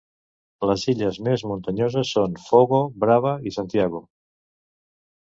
[0.69, 4.03] Les illes més muntanyoses són Fogo, Brava i Santiago.